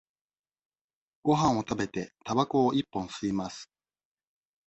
[1.21, 3.69] ごはんを食べて、たばこを一本吸います。